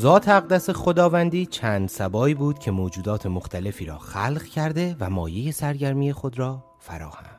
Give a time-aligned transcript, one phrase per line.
[0.00, 6.12] ذات اقدس خداوندی چند سبایی بود که موجودات مختلفی را خلق کرده و مایه سرگرمی
[6.12, 7.29] خود را فراهم.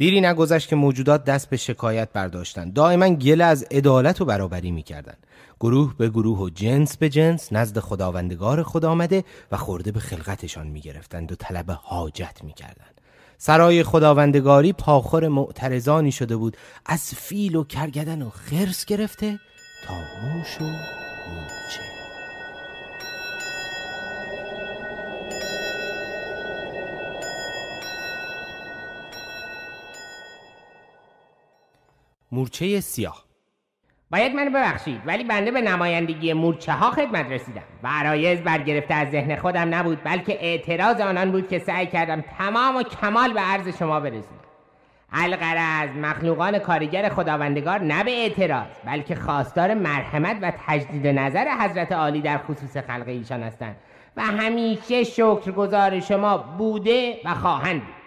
[0.00, 5.26] دیری نگذشت که موجودات دست به شکایت برداشتند دائما گله از عدالت و برابری می‌کردند
[5.60, 10.66] گروه به گروه و جنس به جنس نزد خداوندگار خدا آمده و خورده به خلقتشان
[10.66, 13.00] می‌گرفتند و طلب حاجت می‌کردند.
[13.38, 16.56] سرای خداوندگاری پاخور معترضانی شده بود.
[16.86, 19.38] از فیل و کرگدن و خرس گرفته
[19.86, 21.99] تا موش و مورچه
[32.32, 33.24] مورچه سیاه.
[34.10, 39.10] باید منو ببخشید ولی بنده به نمایندگی مورچه ها خدمت رسیدم و عرایز برگرفته از
[39.10, 43.78] ذهن خودم نبود بلکه اعتراض آنان بود که سعی کردم تمام و کمال به عرض
[43.78, 44.40] شما برسونم
[45.12, 52.20] القرض مخلوقان کارگر خداوندگار نه به اعتراض بلکه خواستار مرحمت و تجدید نظر حضرت عالی
[52.20, 53.76] در خصوص خلق ایشان هستند.
[54.16, 57.99] و همیشه شکرگزار شما بوده و خواهند بود.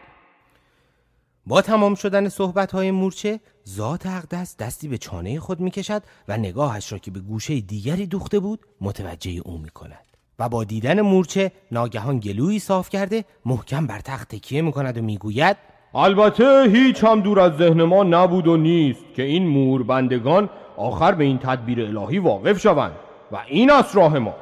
[1.46, 6.38] با تمام شدن صحبت های مورچه ذات اقدس دستی به چانه خود می کشد و
[6.38, 10.08] نگاهش را که به گوشه دیگری دوخته بود متوجه او می کند
[10.40, 15.02] و با دیدن مورچه ناگهان گلویی صاف کرده محکم بر تخت تکیه می کند و
[15.02, 15.58] می گوید
[15.96, 21.12] البته هیچ هم دور از ذهن ما نبود و نیست که این مور بندگان آخر
[21.12, 22.92] به این تدبیر الهی واقف شوند.
[23.32, 24.36] و این است راه ما.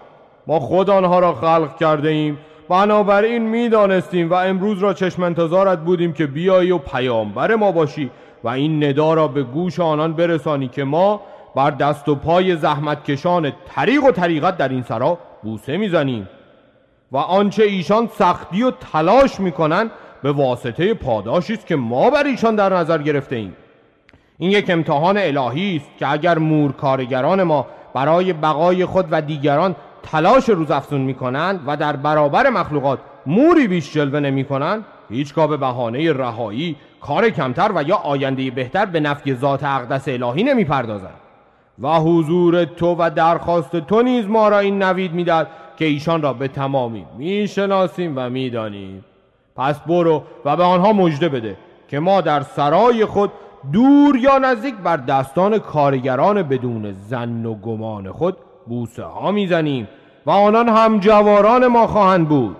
[0.47, 2.37] ما خود آنها را خلق کرده ایم
[2.71, 8.11] بنابراین می‌دانستیم و امروز را چشم انتظارت بودیم که بیایی و پیامبر ما باشی
[8.43, 11.21] و این ندا را به گوش آنان برسانی که ما
[11.55, 16.29] بر دست و پای زحمتکشان طریق و طریقت در این سرا بوسه می‌زنیم
[17.11, 19.91] و آنچه ایشان سختی و تلاش می‌کنند
[20.23, 23.55] به واسطه پاداشی است که ما بر ایشان در نظر گرفته ایم.
[24.37, 29.75] این یک امتحان الهی است که اگر مور کارگران ما برای بقای خود و دیگران
[30.03, 36.75] تلاش روزافزون می‌کنند و در برابر مخلوقات موری بیش جلوه نمی‌کنند هیچگاه به بهانه رهایی
[37.01, 41.19] کار کمتر و یا آینده بهتر به نفی ذات اقدس الهی نمی‌پردازند.
[41.79, 45.47] و حضور تو و درخواست تو نیز ما را این نوید می‌داد
[45.77, 49.05] که ایشان را به تمامی می‌شناسیم و می‌دانیم.
[49.55, 51.57] پس برو و به آنها مژده بده
[51.87, 53.31] که ما در سرای خود
[53.73, 59.87] دور یا نزدیک بر دستان کارگران بدون زن و گمان خود بوسه ها می‌زنیم
[60.25, 62.57] و آنان هم جواران ما خواهند بود.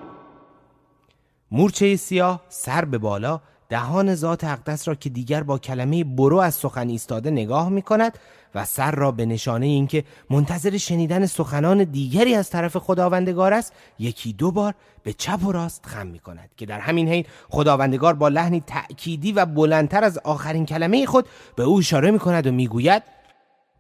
[1.51, 6.56] مورچه سیاه سر به بالا دهان ذات اقدس را که دیگر با کلمه برو از
[6.56, 8.19] سخن ایستاده نگاه می کند
[8.56, 14.33] و سر را به نشانه اینکه منتظر شنیدن سخنان دیگری از طرف خداوندگار است یکی
[14.33, 14.73] دو بار
[15.03, 19.31] به چپ و راست خم می کند که در همین حین خداوندگار با لحنی تأکیدی
[19.31, 21.25] و بلندتر از آخرین کلمه خود
[21.56, 23.03] به او اشاره می کند و می گوید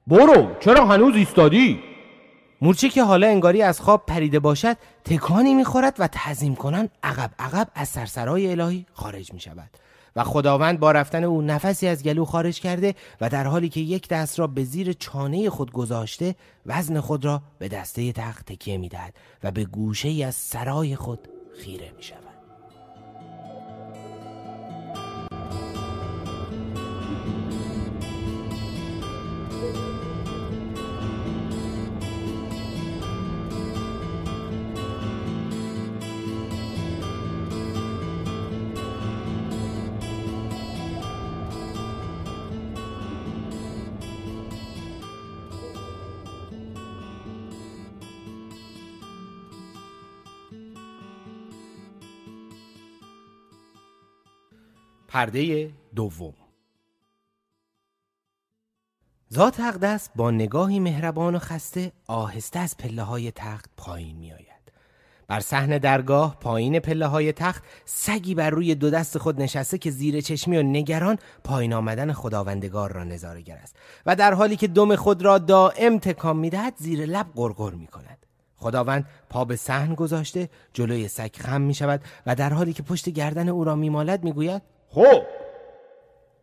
[0.07, 1.90] برو چرا هنوز ایستادی؟
[2.63, 7.67] مورچه که حالا انگاری از خواب پریده باشد تکانی می‌خورد و تعظیم کنان عقب عقب
[7.75, 9.69] از سرسرای الهی خارج می شود
[10.15, 14.07] و خداوند با رفتن او نفسی از گلو خارج کرده و در حالی که یک
[14.07, 16.35] دست را به زیر چانه خود گذاشته
[16.65, 19.13] وزن خود را به دسته تخت تکیه می‌دهد
[19.43, 21.27] و به گوشه ای از سرای خود
[21.59, 22.30] خیره می شود
[55.11, 56.33] پرده دوم
[59.33, 64.71] ذات اقدس با نگاهی مهربان و خسته آهسته از پله های تخت پایین می آید.
[65.27, 69.91] بر صحن درگاه پایین پله های تخت سگی بر روی دو دست خود نشسته که
[69.91, 73.75] زیر چشمی و نگران پایین آمدن خداوندگار را نظارگر است
[74.05, 78.25] و در حالی که دم خود را دائم تکان می‌دهد زیر لب غرغر می کند.
[78.55, 83.09] خداوند پا به صحن گذاشته جلوی سگ خم می شود و در حالی که پشت
[83.09, 84.61] گردن او را میمالد می‌گوید
[84.93, 85.21] خب.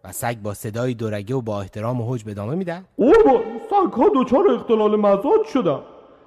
[0.04, 4.10] و سگ با صدای دورگه و با احترام و حجب ادامه میده قربان سگ ها
[4.14, 5.78] دچار اختلال مزاج شدن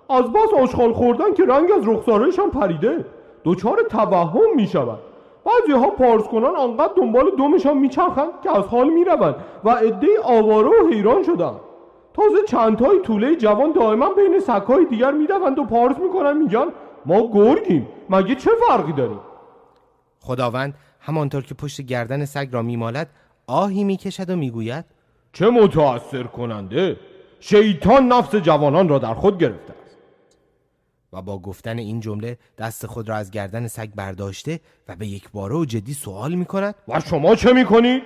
[0.09, 3.05] از بس آشغال خوردن که رنگ از رخسارشان پریده
[3.45, 4.99] دچار توهم می‌شوند
[5.45, 10.69] بعضی ها پارس کنن آنقدر دنبال دومشان میچرخند که از حال می‌روند و عده آواره
[10.69, 11.53] و حیران شدن
[12.13, 16.65] تازه چندتای طوله جوان دائما بین سکای دیگر می‌دوند و پارس می‌کنن میگن
[17.05, 17.87] ما گرگیم.
[18.09, 19.19] مگه چه فرقی داریم؟
[20.19, 23.09] خداوند همانطور که پشت گردن سگ را میمالد
[23.47, 24.85] آهی می‌کشد و می‌گوید
[25.33, 26.97] چه متأثر کننده!
[27.39, 29.97] شیطان نفس جوانان را در خود گرفته است.
[31.13, 35.31] و با گفتن این جمله دست خود را از گردن سگ برداشته و به یک
[35.31, 38.03] باره و جدی سوال می کند و شما چه می کنید؟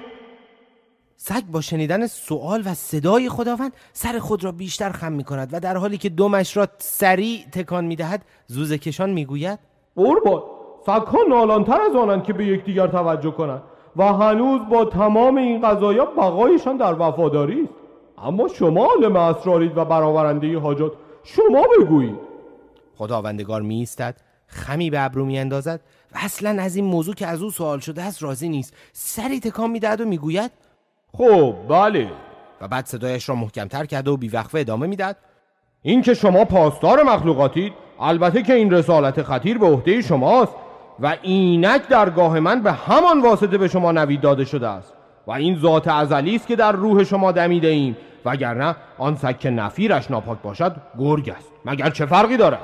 [1.17, 5.59] سگ با شنیدن سوال و صدای خداوند سر خود را بیشتر خم می کند و
[5.59, 9.59] در حالی که دمش را سریع تکان می دهد زوزه کشان می گوید
[9.95, 10.41] قربان!
[10.85, 13.61] سگها نالانتر از آنند که به یکدیگر توجه کنند
[13.95, 17.73] و هنوز با تمام این قضایا بقایشان در وفاداری است.
[18.17, 20.91] اما شما عالم اسرارید و برآورنده حاجات
[21.23, 22.15] شما بگویید.
[22.97, 24.15] خداوندگار می ایستد
[24.47, 25.81] خمی به ابرو می اندازد
[26.15, 28.73] و اصلا از این موضوع که از او سوال شده است راضی نیست.
[28.93, 30.51] سری تکان می‌دهد و می‌گوید
[31.17, 32.11] خب بله.
[32.61, 35.15] و بعد صدایش را محکمتر کرده و بیوقفه ادامه می‌داد
[35.81, 40.55] این که شما پاسدار مخلوقاتید البته که این رسالت خطیر به عهده شماست.
[40.99, 44.93] و اینک درگاه من به همان واسطه به شما نوید داده شده است.
[45.27, 47.97] و این ذات ازلی است که در روح شما دمیده ایم.
[48.25, 51.51] وگرنه آن سک نفیرش ناپاک باشد گرگ است.
[51.65, 52.61] مگر چه فرقی دارد؟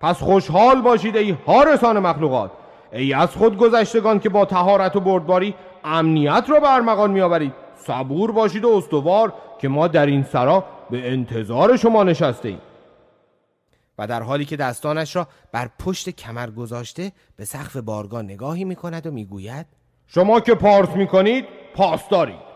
[0.00, 2.50] پس خوشحال باشید ای حارسان مخلوقات.
[2.92, 7.52] ای از خود گذشتگان که با تهارت و بردباری امنیت را به ارمغان میآورید.
[7.76, 12.58] صبور باشید و استوار که ما در این سرا به انتظار شما نشسته ایم.
[13.98, 18.76] و در حالی که دستانش را بر پشت کمر گذاشته به سقف بارگاه نگاهی می
[18.76, 19.66] کند و می‌گوید
[20.06, 22.48] شما که پارس می کنید پاس دارید.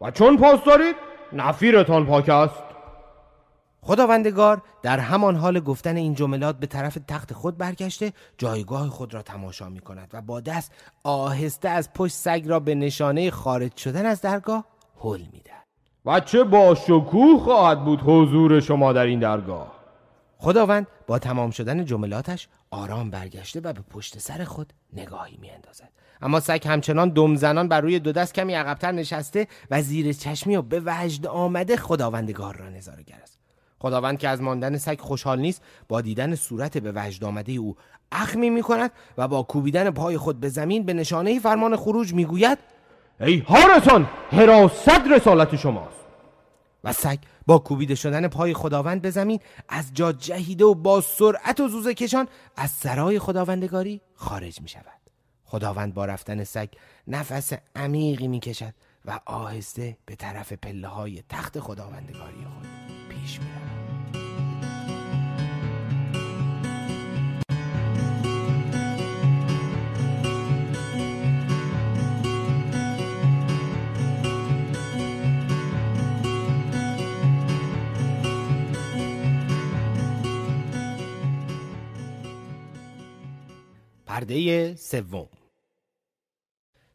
[0.00, 0.96] و چون پاس دارید
[1.32, 2.64] نفیرتان پاک است.
[3.80, 9.22] خداوندگار در همان حال گفتن این جملات به طرف تخت خود برگشته جایگاه خود را
[9.22, 10.72] تماشا می کند و با دست
[11.04, 14.64] آهسته از پشت سگ را به نشانه خارج شدن از درگاه
[15.00, 15.64] حل می‌دهد.
[16.06, 19.73] و چه با شکوه خواهد بود حضور شما در این درگاه؟
[20.44, 25.88] خداوند با تمام شدن جملاتش آرام برگشته و به پشت سر خود نگاهی میاندازد.
[26.22, 30.62] اما سگ همچنان دمزنان بر روی دو دست کمی عقبتر نشسته و زیر چشمی و
[30.62, 33.38] به وجد آمده خداوندگار را نظاره است.
[33.78, 37.76] خداوند که از ماندن سگ خوشحال نیست با دیدن صورت به وجد آمده او
[38.12, 42.58] اخمی می کند و با کوبیدن پای خود به زمین به نشانه فرمان خروج می‌گوید
[43.20, 46.04] ای هارسان حراست رسالت شماست.
[46.84, 51.60] و سگ با کوبیده شدن پای خداوند به زمین از جا جهیده و با سرعت
[51.60, 55.00] و زوزه کشان از سرای خداوندگاری خارج می شود
[55.44, 56.68] خداوند با رفتن سگ
[57.06, 58.74] نفس عمیقی می کشد
[59.04, 62.66] و آهسته به طرف پله های تخت خداوندگاری خود
[63.08, 63.63] پیش می رود.
[84.14, 85.28] پرده سوم.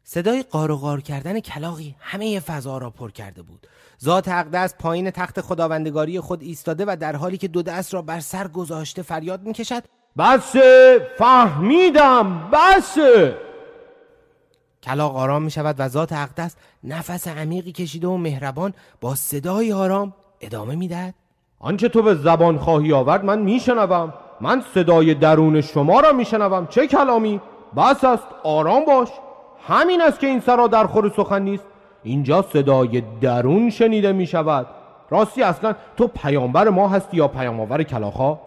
[0.04, 3.66] صدای قار کردن کلاقی همه فضا را پر کرده بود.
[4.04, 8.20] ذات اقدس پایین تخت خداوندگاری خود ایستاده و در حالی که دو دست را بر
[8.20, 9.82] سر گذاشته فریاد می‌کشد
[10.18, 10.56] بس
[11.18, 12.98] فهمیدم بس!
[14.82, 20.14] کلاق آرام می شود و ذات اقدس نفس عمیقی کشیده و مهربان با صدای آرام
[20.40, 21.14] ادامه می‌دهد.
[21.58, 24.14] آنچه تو به زبان خواهی آورد من میشنوم.
[24.40, 26.66] من صدای درون شما را میشنوم.
[26.66, 27.40] چه کلامی؟
[27.76, 29.08] بس است آرام باش.
[29.68, 31.64] همین است که این سرا در خور سخن نیست.
[32.02, 34.66] اینجا صدای درون شنیده می شود
[35.10, 38.38] راستی اصلا تو پیامبر ما هستی یا پیامآور کلاخا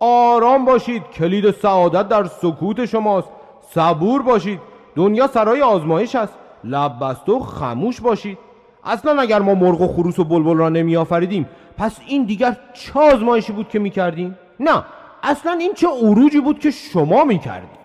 [0.00, 1.02] آرام باشید.
[1.02, 3.28] کلید سعادت در سکوت شماست.
[3.70, 4.60] صبور باشید.
[4.96, 6.34] دنیا سرای آزمایش است.
[6.64, 8.38] لب و خموش باشید.
[8.84, 11.48] اصلا اگر ما مرغ و خروس و بلبل را نمی آفریدیم
[11.78, 14.84] پس این دیگر چه آزمایشی بود که می کردیم؟ نه.
[15.24, 17.84] اصلا این چه عروجی بود که شما می کردید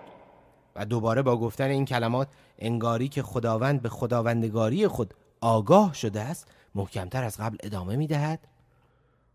[0.75, 2.27] و دوباره با گفتن این کلمات
[2.59, 8.39] انگاری که خداوند به خداوندگاری خود آگاه شده است محکمتر از قبل ادامه می دهد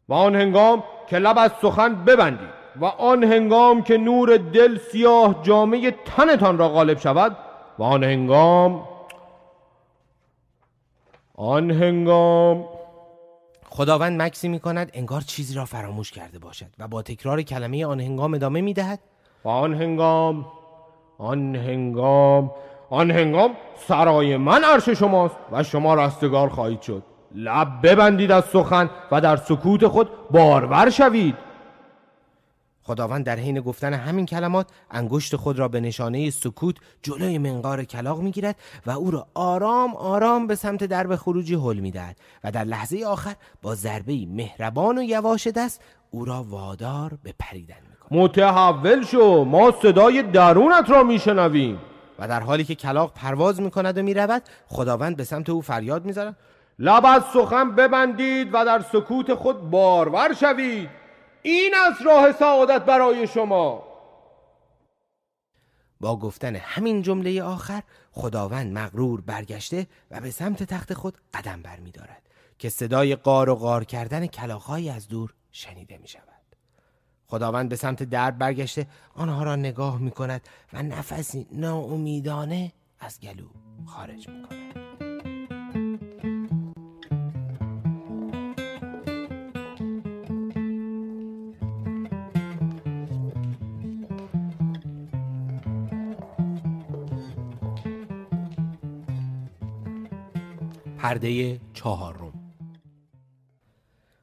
[0.08, 2.48] و آن هنگام که لب از سخن ببندید
[2.80, 7.36] و آن هنگام که نور دل سیاه جامعه تنتان را غالب شود
[7.78, 8.88] و آن هنگام
[11.34, 12.73] آن هنگام
[13.76, 18.00] خداوند مکسی می کند انگار چیزی را فراموش کرده باشد و با تکرار کلمه آن
[18.00, 19.00] هنگام ادامه می دهد
[19.44, 20.46] و آن هنگام
[21.18, 22.50] آن هنگام
[22.90, 23.50] آن هنگام
[23.88, 27.02] سرای من عرش شماست و شما رستگار خواهید شد.
[27.34, 31.34] لب ببندید از سخن و در سکوت خود بارور شوید.
[32.86, 38.20] خداوند در حین گفتن همین کلمات انگشت خود را به نشانه سکوت جلوی منقار کلاق
[38.20, 43.04] می‌گیرد و او را آرام آرام به سمت درب خروجی حل می‌دهد و در لحظه
[43.06, 48.22] آخر با ضربه مهربان و یواش دست او را وادار به پریدن می‌کند.
[48.22, 49.44] متحول شو.
[49.44, 51.78] ما صدای درونت را میشنویم.
[52.18, 56.36] و در حالی که کلاق پرواز می‌کند و می‌رود خداوند به سمت او فریاد می‌زند.
[56.78, 61.03] لب از سخن ببندید و در سکوت خود بارور شوید.
[61.46, 63.84] این از راه سعادت برای شما
[66.00, 67.82] با گفتن همین جمله آخر
[68.12, 72.22] خداوند مغرور برگشته و به سمت تخت خود قدم برمیدارد
[72.58, 76.24] که صدای قار و قار کردن کلاقهایی از دور شنیده می شود.
[77.26, 83.48] خداوند به سمت درد برگشته آنها را نگاه می کند و نفسی ناامیدانه از گلو
[83.86, 84.83] خارج می کند.
[101.04, 102.32] پرده چهارم.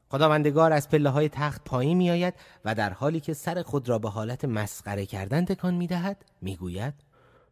[0.09, 2.33] خداوندگار از پله های تخت پایین می آید
[2.65, 6.55] و در حالی که سر خود را به حالت مسخره کردن تکان می دهد می
[6.55, 6.93] گوید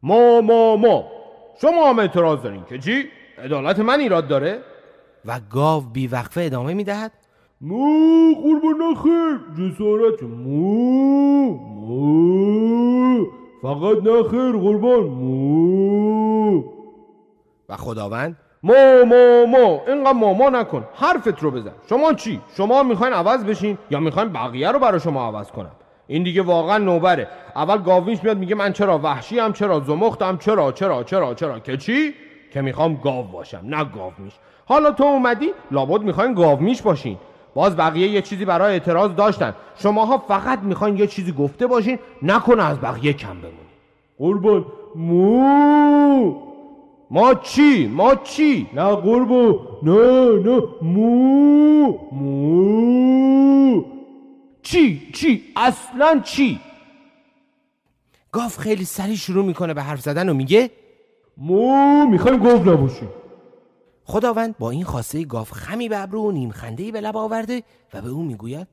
[0.03, 1.05] ما ما ما
[1.61, 3.05] شما هم اعتراض دارین که چی؟
[3.37, 4.59] عدالت من ایراد داره؟
[5.25, 7.11] و گاو بیوقفه ادامه می دهد
[7.61, 13.25] مو قربان نخیر جسارت مو مو.
[13.61, 15.03] فقط نخیر قربان.
[15.03, 16.63] مو.
[17.69, 19.79] و خداوند مو مو مو.
[19.87, 20.83] اینقدر ماما نکن.
[20.93, 21.71] حرفت رو بزن.
[21.89, 25.71] شما چی؟ شما می‌خواین عوض بشین یا می‌خواین بقیه رو برای شما عوض کنم؟
[26.07, 27.27] این دیگه واقعا نوبره.
[27.55, 31.59] اول گاوینش میاد میگه من چرا وحشی هم چرا زمختم چرا چرا چرا چرا.
[31.59, 32.13] که چی؟
[32.53, 34.33] که می‌خوام گاو باشم نه گاو میش
[34.65, 37.17] حالا تو اومدی لابد می‌خواین گاو میش باشین.
[37.53, 39.53] باز بقیه یه چیزی برای اعتراض داشتن.
[39.75, 41.99] شماها فقط می‌خواین یه چیزی گفته باشین.
[42.21, 43.69] نکنه از بقیه کم بمونی.
[44.17, 44.65] قربان.
[44.95, 46.48] مو.
[47.11, 49.59] ما چی ما چی نه قربو.
[49.83, 50.61] نه نه.
[50.81, 53.83] مو مو.
[54.61, 56.59] چی چی؟ اصلا چی؟
[58.31, 60.71] گاو خیلی سریع شروع می‌کنه به حرف زدن و میگه
[61.37, 63.09] مو می‌خوایم گاو نباشیم
[64.03, 67.63] خداوند با این خواسته گاو خمی به ابرو و نیم خنده به لب آورده
[67.93, 68.67] و به او می‌گوید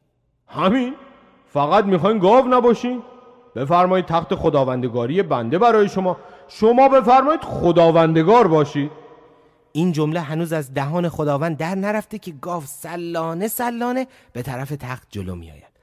[0.49, 0.95] همین.
[1.53, 3.03] فقط می‌خواین گاو نباشین
[3.57, 6.17] بفرمایید تخت خداوندگاری بنده برای شما.
[6.49, 8.91] شما بفرمایید خداوندگار باشید
[9.73, 15.07] این جمله هنوز از دهان خداوند در نرفته که گاو سلانه سلانه به طرف تخت
[15.11, 15.77] جلو می آید.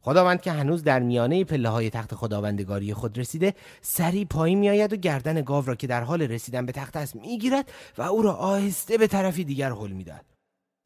[0.00, 4.92] خداوند که هنوز در میانه پله های تخت خداوندگاری خود رسیده سری پایین می آید
[4.92, 8.22] و گردن گاو را که در حال رسیدن به تخت است می گیرد و او
[8.22, 10.24] را آهسته به طرفی دیگر حل می داد.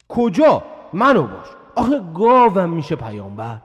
[0.08, 1.46] کجا؟ منو باش
[1.76, 3.62] آخه گاوم میشه پیامبر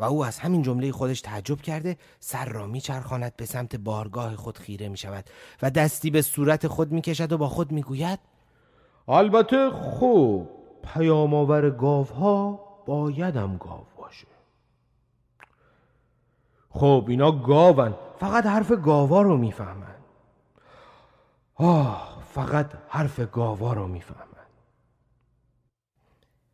[0.00, 4.58] و او از همین جمله خودش تعجب کرده سر را میچرخاند به سمت بارگاه خود
[4.58, 5.24] خیره می شود
[5.62, 8.18] و دستی به صورت خود می کشد و با خود می گوید
[9.08, 10.50] البته خوب
[10.82, 14.26] پیام آور گاوها بایدم گاو باشه.
[16.70, 19.96] خب اینا گاون فقط حرف گاوا رو می‌فهمن.
[21.54, 24.29] آه فقط حرف گاوا رو می‌فهمن.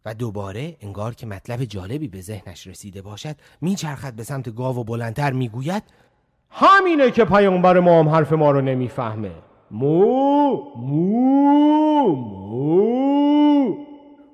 [0.06, 4.84] و دوباره انگار که مطلب جالبی به ذهنش رسیده باشد میچرخد به سمت گاو و
[4.84, 5.82] بلندتر می‌گوید
[6.50, 9.30] همینه که پیامبر ما هم حرف ما رو نمی‌فهمه.
[9.70, 10.00] مو
[10.76, 13.76] مو مو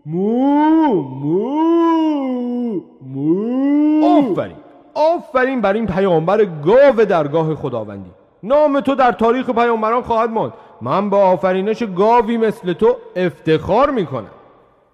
[0.06, 4.04] مو مو مو.
[4.06, 4.56] آفرین.
[4.94, 8.10] آفرین بر این پیامبر گاو درگاه خداوندی.
[8.42, 10.52] نام تو در تاریخ پیامبران خواهد ماند.
[10.80, 14.30] من با آفرینش گاوی مثل تو افتخار می‌کنم.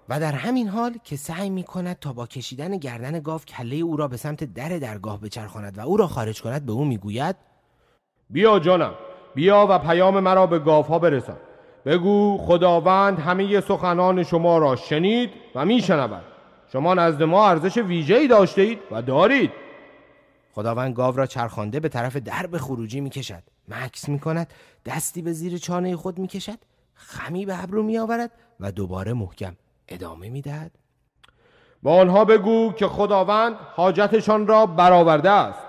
[0.09, 3.97] و در همین حال که سعی می کند تا با کشیدن گردن گاو کله او
[3.97, 7.35] را به سمت در درگاه بچرخاند و او را خارج کند به او می‌گوید
[8.29, 8.93] بیا جانم
[9.35, 11.37] بیا و پیام مرا به گاوها برسان.
[11.85, 16.23] بگو خداوند همه سخنان شما را شنید و میشنود.
[16.73, 19.51] شما نزد ما ارزش ویژه‌ای داشته اید و دارید.
[20.53, 23.43] خداوند گاو را چرخانده به طرف درب خروجی می‌کشد.
[23.67, 24.53] مکس می کند
[24.85, 26.57] دستی به زیر چانه خود می‌کشد
[26.93, 29.55] خمی به ابرو می آورد و دوباره محکم.
[29.89, 30.71] ادامه می‌دهد.
[31.83, 35.59] با آنها بگو که خداوند حاجتشان را برآورده است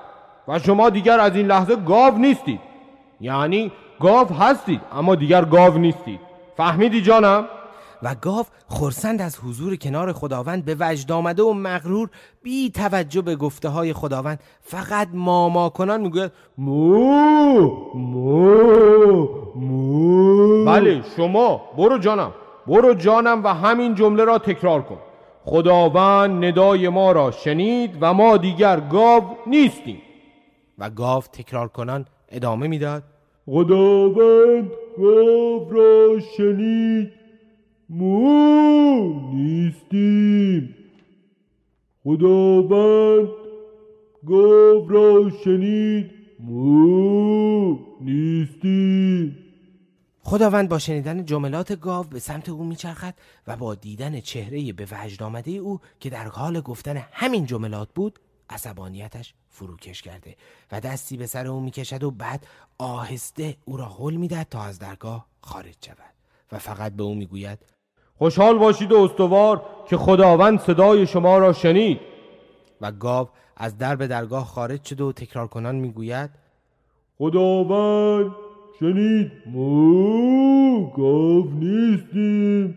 [0.48, 2.60] و شما دیگر از این لحظه گاو نیستید.
[3.20, 6.20] یعنی گاو هستید اما دیگر گاو نیستید.
[6.56, 7.44] فهمیدی جانم؟
[8.02, 12.10] و گاو خورسند از حضور کنار خداوند به وجد آمده و مغرور
[12.42, 14.40] بی توجه به گفته های خداوند.
[14.60, 17.00] فقط ماما کنان می‌گوید مو
[17.94, 20.64] مو مو.
[20.64, 22.32] بله شما برو جانم.
[22.66, 24.98] برو جانم و همین جمله را تکرار کن.
[25.44, 30.02] خداوند ندای ما را شنید و ما دیگر گاو نیستیم.
[30.78, 33.02] و گاو تکرار کنان ادامه می‌داد.
[33.46, 37.12] خداوند گاو را شنید
[37.88, 40.74] ما نیستیم.
[42.04, 43.28] خداوند
[44.26, 49.36] گاو را شنید ما نیستیم.
[50.30, 53.14] خداوند با شنیدن جملات گاو به سمت او میچرخد
[53.46, 58.18] و با دیدن چهره به وجد آمده او که در حال گفتن همین جملات بود
[58.50, 60.36] عصبانیتش فروکش کرده
[60.72, 62.46] و دستی به سر او می‌کشد و بعد
[62.78, 66.14] آهسته او را حل می‌دهد تا از درگاه خارج شود
[66.52, 67.58] و فقط به او می‌گوید
[68.18, 72.00] خوشحال باشید و استوار که خداوند صدای شما را شنید.
[72.80, 76.30] و گاو از درب درگاه خارج شده و تکرار کنان می‌گوید
[77.18, 78.49] خداوند
[78.80, 82.76] شنید؟ ما گاو نیستیم.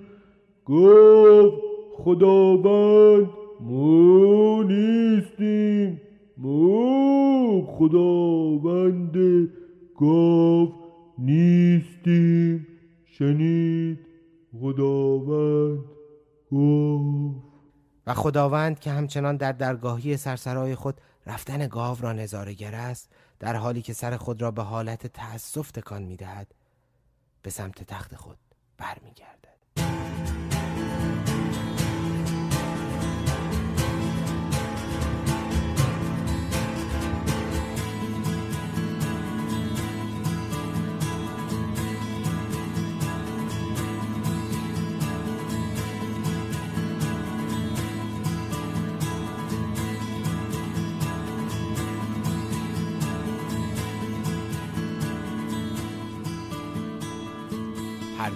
[0.65, 1.51] گاو
[1.97, 3.29] خداوند
[3.61, 6.01] ما نیستیم.
[6.37, 9.15] ما خداوند
[9.99, 10.73] گاو
[11.19, 12.67] نیستیم.
[13.05, 13.99] شنید؟
[14.61, 15.79] خداوند
[16.51, 17.53] گفت
[18.07, 23.81] و خداوند که همچنان در درگاهی سرسرای خود رفتن گاو را نظارگر است در حالی
[23.81, 26.47] که سر خود را به حالت تأسف تکان می‌دهد
[27.41, 28.37] به سمت تخت خود
[28.77, 29.57] برمیگردد.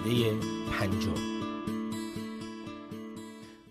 [0.08, 0.40] پرده
[0.78, 1.14] پنجم.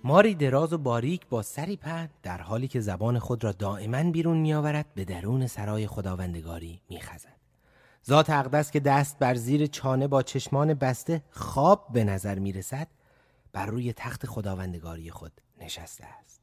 [0.03, 4.37] ماری دراز و باریک با سری پهن در حالی که زبان خود را دائما بیرون
[4.37, 7.37] میآورد به درون سرای خداوندگاری میخزد.
[8.07, 12.87] ذات اقدس که دست بر زیر چانه با چشمان بسته خواب به نظر می‌رسد
[13.53, 16.41] بر روی تخت خداوندگاری خود نشسته است.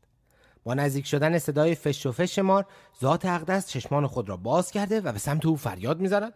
[0.65, 2.67] با نزدیک شدن صدای فش و فش مار
[3.01, 6.33] ذات اقدس چشمان خود را باز کرده و به سمت او فریاد می‌زند.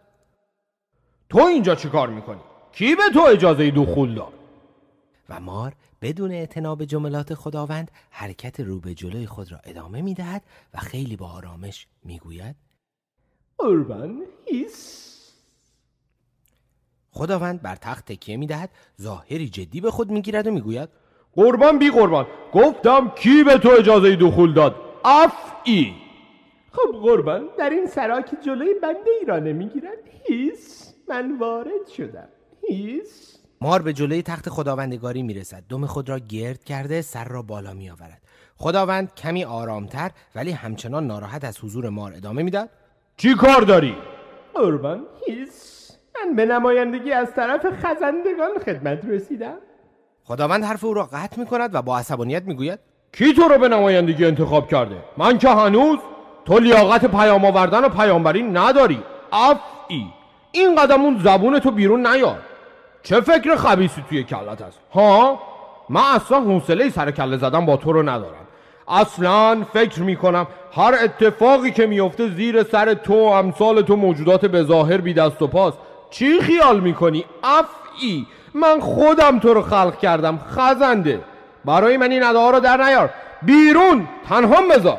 [1.29, 4.33] تو اینجا چی کار می‌کنی؟ کی به تو اجازه دخول داد؟
[5.29, 10.13] و مار بدون اعتنا به جملات خداوند حرکت رو به جلوی خود را ادامه می
[10.13, 12.55] دهد و خیلی با آرامش می گوید
[13.57, 15.05] قربان هیس.
[17.11, 18.69] خداوند بر تخت تکیه می دهد
[19.01, 20.89] ظاهری جدی به خود می گیرد و می گوید
[21.33, 22.27] قربان بی قربان.
[22.53, 25.95] گفتم کی به تو اجازه دخول داد؟ افعی.
[26.71, 30.93] خب قربان در این سرا که جلوی بنده ای را نمی‌گیرد هیس.
[31.07, 32.29] من وارد شدم.
[32.69, 37.41] هیس مار به جلوی تخت خداوندگاری می رسد دم خود را گرد کرده سر را
[37.41, 38.21] بالا می آورد
[38.57, 42.69] خداوند کمی آرامتر ولی همچنان ناراحت از حضور مار ادامه می‌داد.
[43.17, 43.95] چی کار داری؟
[44.53, 49.57] قربان هیس من به نمایندگی از طرف خزندگان خدمت رسیدم.
[50.23, 52.79] خداوند حرف او را قطع می کند و با عصبانیت می گوید
[53.13, 55.99] کی تو رو به نمایندگی انتخاب کرده؟ من که هنوز
[56.45, 59.03] تو لیاقت پیام آوردن و پیامبری نداری.
[59.31, 60.13] افعی
[60.51, 62.39] این قدم اون زبون تو بیرون نیار.
[63.03, 65.39] چه فکر خبیسی توی کلت هست؟ ها؟
[65.89, 68.47] من اصلا حوصله سر کله زدن با تو رو ندارم.
[68.87, 74.63] اصلا فکر می‌کنم هر اتفاقی که میفته زیر سر تو و امثال تو موجودات به
[74.63, 75.73] ظاهر بی دست و پاس.
[76.09, 78.27] چی خیال می‌کنی؟ افعی.
[78.53, 81.19] من خودم تو رو خلق کردم خزنده.
[81.65, 83.09] برای من این ادعا رو در نیار.
[83.41, 84.97] بیرون تنها بذار.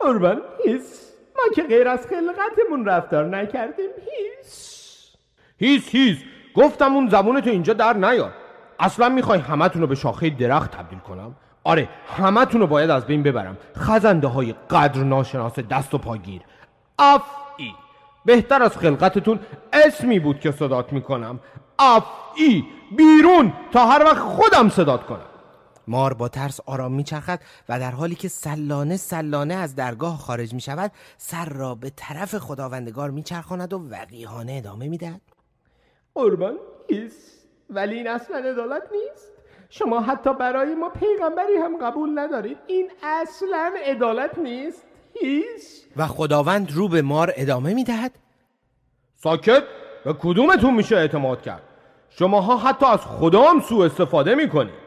[0.00, 1.12] قربان هیس.
[1.36, 5.14] ما که غیر از خلقتمون رفتار نکردیم هیس.
[5.58, 6.18] هیس هیس.
[6.54, 8.32] گفتم اون زبون تو اینجا در نیار.
[8.78, 13.22] اصلا می‌خوای همتون رو به شاخه درخت تبدیل کنم؟ آره همتون رو باید از بین
[13.22, 13.56] ببرم.
[13.76, 16.42] خزنده های قدر ناشناس دست و پاگیر
[16.98, 17.74] افعی
[18.24, 19.40] بهتر از خلقتتون
[19.72, 21.40] اسمی بود که صدات می‌کنم.
[21.78, 22.64] افعی
[22.96, 25.26] بیرون تا هر وقت خودم صدات کنم.
[25.88, 30.60] مار با ترس آرام میچرخد و در حالی که سلانه سلانه از درگاه خارج می
[30.60, 35.20] شود سر را به طرف خداوندگار میچرخاند و وقیحانه ادامه می‌دهد.
[36.14, 39.32] قربان هیس ولی این اصلا عدالت نیست.
[39.70, 42.58] شما حتی برای ما پیغمبری هم قبول ندارید.
[42.66, 44.82] این اصلا عدالت نیست.
[45.20, 48.12] هیس و خداوند رو به مار ادامه می‌دهد؟
[49.14, 49.62] ساکت
[50.04, 51.62] به کدومتون میشه اعتماد کرد؟
[52.10, 54.84] شماها حتی از خدا هم سوء استفاده می‌کنید.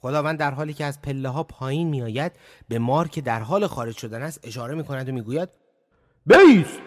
[0.00, 2.32] خداوند در حالی که از پله ها پایین میآید
[2.68, 5.48] به مار که در حال خارج شدن است اشاره می کند و می‌گوید
[6.26, 6.80] بیست.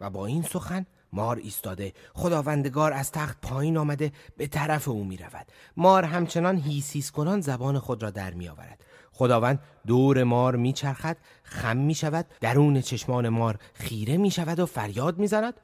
[0.00, 5.16] و با این سخن مار ایستاده خداوندگار از تخت پایین آمده به طرف او می
[5.16, 5.46] رود
[5.76, 11.16] مار همچنان هیس کنان زبان خود را در می آورد خداوند دور مار می چرخد
[11.42, 15.54] خم می شود درون چشمان مار خیره می شود و فریاد می زند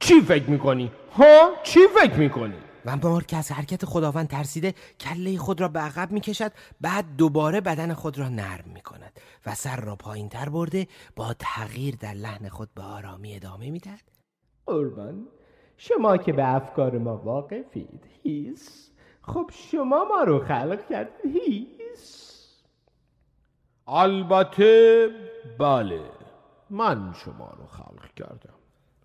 [0.00, 4.28] چی فکر می کنی؟ ها؟ چی فکر می کنی؟ و مار که از حرکت خداوند
[4.28, 8.80] ترسیده کله خود را به عقب می کشد بعد دوباره بدن خود را نرم می
[8.80, 13.70] کند و سر را پایین تر برده با تغییر در لحن خود به آرامی ادامه
[13.70, 14.13] می دهد
[14.66, 15.26] قربان.
[15.76, 18.90] شما که به افکار ما واقفید هیس.
[19.22, 22.30] خب شما ما رو خلق کرد هیس.
[23.88, 25.08] البته
[25.58, 26.00] بله.
[26.70, 28.54] من شما رو خلق کردم.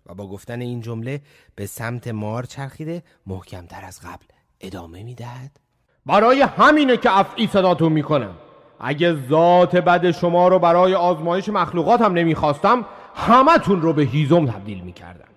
[0.06, 1.20] و با گفتن این جمله
[1.54, 4.24] به سمت مار چرخیده محکمتر از قبل
[4.60, 5.60] ادامه می‌دهد.
[6.06, 8.34] برای همینه که افعی صداتون می‌کنم.
[8.78, 14.80] اگه ذات بد شما رو برای آزمایش مخلوقات هم نمی‌خواستم همتون رو به هیزم تبدیل
[14.80, 15.28] می‌کردم.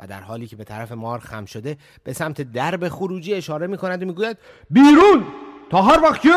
[0.00, 4.02] و در حالی که به طرف مار خم شده به سمت درب خروجی اشاره می‌کند
[4.02, 4.38] و می‌گوید
[4.70, 5.26] بیرون!
[5.70, 6.30] تا هر وقت که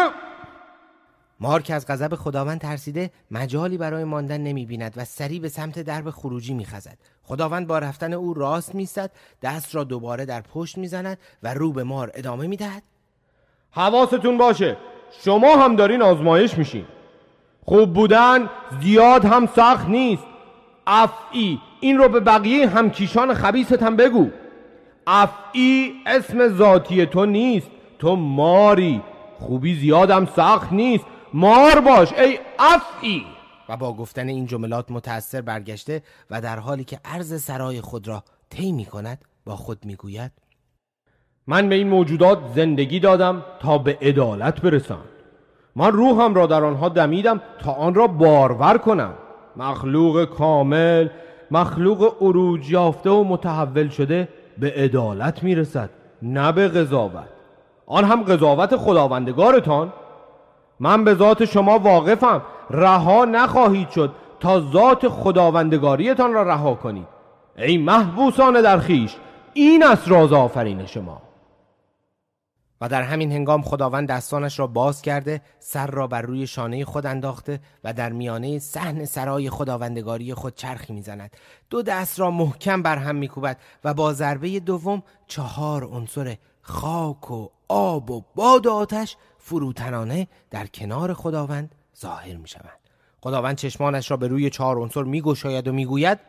[1.39, 5.79] مار که از غضب خداوند ترسیده مجالی برای ماندن نمی بیند و سریع به سمت
[5.79, 6.97] درب خروجی می خزد.
[7.23, 11.83] خداوند با رفتن او راست میستد دست را دوباره در پشت می‌زند و رو به
[11.83, 12.83] مار ادامه می‌دهد.
[13.71, 14.77] حواستون باشه
[15.23, 16.85] شما هم دارین آزمایش میشین.
[17.65, 18.49] خوب بودن
[18.81, 20.23] زیاد هم سخت نیست.
[20.87, 24.29] افعی این رو به بقیه همکیشان خبیست هم بگو.
[25.07, 27.67] افعی اسم ذاتی تو نیست.
[27.99, 29.01] تو ماری.
[29.39, 31.05] خوبی زیادم سخت نیست.
[31.33, 33.25] مار باش ای افعی.
[33.69, 38.23] و با گفتن این جملات متأثر برگشته و در حالی که عرض سرای خود را
[38.49, 40.31] طی می کند با خود می گوید
[41.47, 45.09] من به این موجودات زندگی دادم تا به عدالت برسند
[45.75, 49.13] من روحم را در آنها دمیدم تا آن را بارور کنم.
[49.55, 51.09] مخلوق کامل
[51.53, 55.89] مخلوق عروج یافته و متحول شده به عدالت می‌رسد
[56.21, 57.29] نه به قضاوت.
[57.87, 59.93] آن هم قضاوت خداوندگارتان.
[60.79, 62.41] من به ذات شما واقفم.
[62.69, 67.07] رها نخواهید شد تا ذات خداوندگاریتان را رها کنید.
[67.57, 69.15] ای محبوسان در خیش
[69.53, 71.22] این است راز آفرین شما.
[72.83, 77.05] و در همین هنگام خداوند دستانش را باز کرده سر را بر روی شانه خود
[77.05, 81.37] انداخته و در میانه صحن سرای خداوندگاری خود چرخی می‌زند
[81.69, 87.47] دو دست را محکم بر هم میکوبد و با ضربه دوم چهار عنصر خاک و
[87.67, 92.79] آب و باد و آتش فروتنانه در کنار خداوند ظاهر می شوند.
[93.21, 96.19] خداوند چشمانش را به روی چهار عنصر می گوشاید و می گوید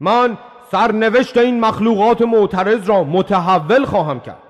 [0.00, 0.38] من
[0.70, 4.43] سرنوشت این مخلوقات معترض را متحول خواهم کرد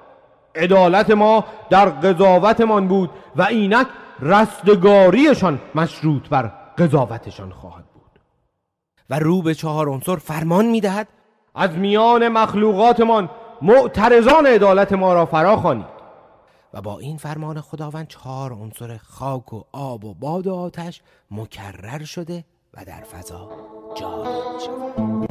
[0.56, 3.86] عدالت ما در قضاوتمان بود و اینک
[4.20, 8.20] رستگاریشان مشروط بر قضاوتشان خواهد بود.
[9.10, 11.08] و رو به چهار عنصر فرمان می‌دهد؟
[11.54, 13.30] از میان مخلوقاتمان
[13.62, 15.56] معترضان عدالت ما را فرا
[16.74, 22.04] و با این فرمان خداوند چهار عنصر خاک و آب و باد و آتش مکرر
[22.04, 23.50] شده و در فضا
[23.94, 25.23] جاری شود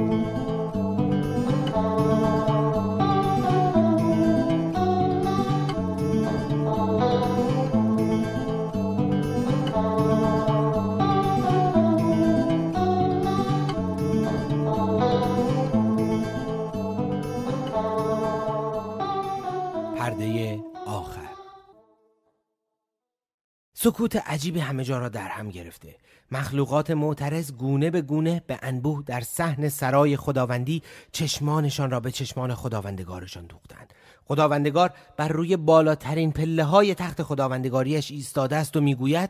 [23.83, 25.95] سکوت عجیب همه جا را در هم گرفته.
[26.31, 32.53] مخلوقات معترض گونه به گونه به انبوه در صحن سرای خداوندی چشمانشان را به چشمان
[32.53, 33.93] خداوندگارشان دوختند.
[34.25, 39.29] خداوندگار بر روی بالاترین پله های تخت خداوندگاریش ایستاده است و می‌گوید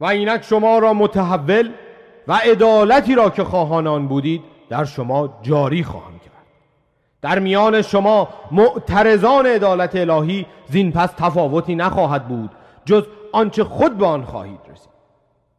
[0.00, 1.70] و اینک شما را متحول
[2.28, 6.34] و عدالتی را که خواهانان بودید در شما جاری خواهم کرد.
[7.22, 12.50] در میان شما معترضان عدالت الهی زین پس تفاوتی نخواهد بود
[12.84, 14.94] جز آنچه خود به آن خواهید رسید.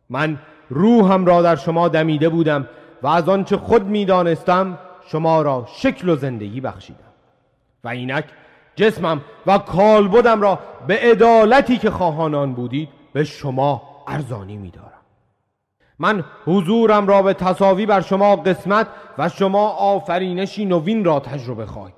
[0.09, 2.67] من روحم را در شما دمیده بودم
[3.03, 6.99] و از آنچه خود می‌دانستم شما را شکل و زندگی بخشیدم.
[7.83, 8.25] و اینک
[8.75, 14.91] جسمم و کالبدم را به عدالتی که خواهانان بودید به شما ارزانی میدارم.
[15.99, 21.95] من حضورم را به تصاوی بر شما قسمت و شما آفرینشی نوین را تجربه خواهید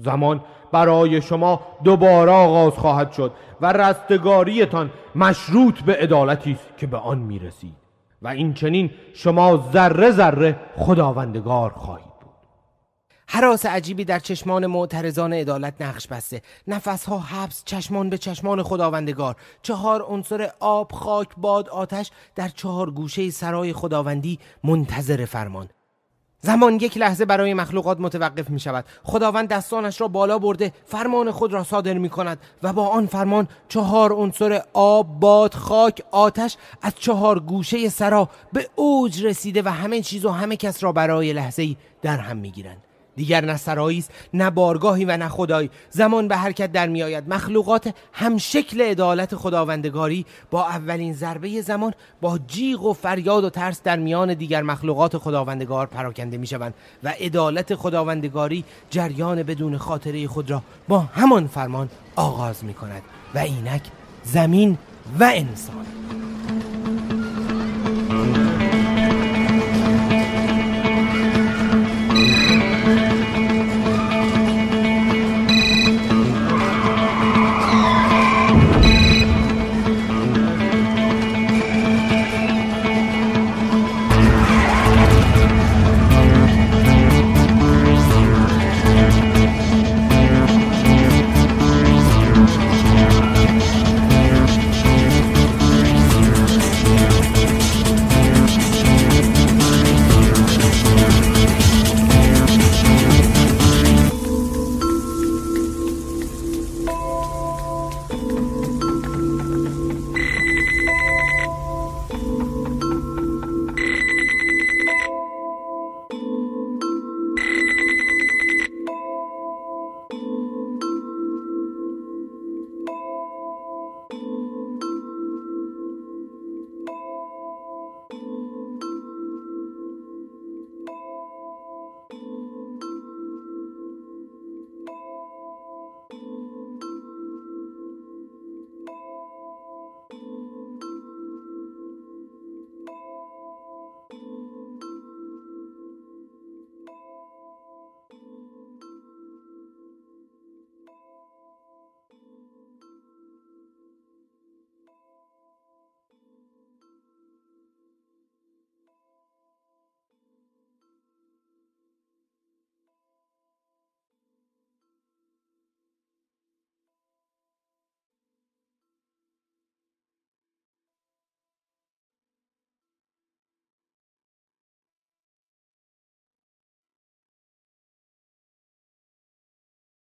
[0.00, 6.96] زمان برای شما دوباره آغاز خواهد شد و رستگاریتان مشروط به عدالتی است که به
[6.96, 7.80] آن می‌رسید.
[8.22, 12.30] و این چنین شما ذره ذره خداوندگار خواهید بود.
[13.28, 16.42] حراس عجیبی در چشمان معترضان عدالت نقش بسته.
[16.66, 19.36] نفسها حبس چشمان به چشمان خداوندگار.
[19.62, 25.68] چهار عنصر آب خاک باد آتش در چهار گوشه سرای خداوندی منتظر فرمان.
[26.40, 31.52] زمان یک لحظه برای مخلوقات متوقف می شود خداوند دستانش را بالا برده فرمان خود
[31.52, 36.92] را صادر می کند و با آن فرمان چهار عنصر آب باد خاک آتش از
[36.94, 41.76] چهار گوشه سرا به اوج رسیده و همه چیز و همه کس را برای لحظه
[42.02, 42.89] در هم می گیرند
[43.20, 45.70] دیگر نه سرایی است نه بارگاهی و نه خدایی.
[45.90, 47.28] زمان به حرکت در میآید.
[47.28, 53.96] مخلوقات همشکل عدالت خداوندگاری با اولین ضربه زمان با جیغ و فریاد و ترس در
[53.96, 60.62] میان دیگر مخلوقات خداوندگار پراکنده می شوند و عدالت خداوندگاری جریان بدون خاطره خود را
[60.88, 63.02] با همان فرمان آغاز می کند
[63.34, 63.82] و اینک
[64.24, 64.78] زمین
[65.18, 65.86] و انسان.